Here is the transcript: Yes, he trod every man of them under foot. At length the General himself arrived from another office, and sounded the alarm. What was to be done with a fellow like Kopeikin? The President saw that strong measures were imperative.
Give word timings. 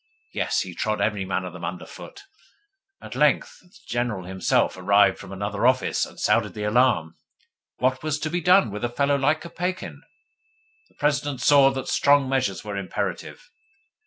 Yes, 0.33 0.61
he 0.61 0.73
trod 0.73 0.99
every 0.99 1.25
man 1.25 1.45
of 1.45 1.53
them 1.53 1.63
under 1.63 1.85
foot. 1.85 2.23
At 3.03 3.13
length 3.13 3.59
the 3.61 3.71
General 3.85 4.23
himself 4.25 4.75
arrived 4.75 5.19
from 5.19 5.31
another 5.31 5.67
office, 5.67 6.07
and 6.07 6.19
sounded 6.19 6.55
the 6.55 6.63
alarm. 6.63 7.17
What 7.77 8.01
was 8.01 8.17
to 8.21 8.31
be 8.31 8.41
done 8.41 8.71
with 8.71 8.83
a 8.83 8.89
fellow 8.89 9.15
like 9.15 9.41
Kopeikin? 9.41 10.01
The 10.89 10.95
President 10.95 11.39
saw 11.39 11.69
that 11.73 11.87
strong 11.87 12.27
measures 12.27 12.63
were 12.63 12.77
imperative. 12.77 13.47